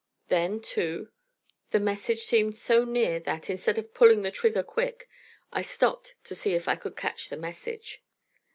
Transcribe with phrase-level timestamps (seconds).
[0.29, 1.11] Then, too,
[1.69, 5.07] the message seemed so near that, instead of pulling the trigger quick,
[5.53, 8.03] I stopped to see if I could catch the message.